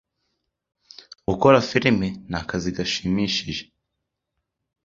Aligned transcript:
Gukora 1.27 1.57
firime 1.69 2.07
nakazi 2.31 2.69
gashimishije. 2.77 3.63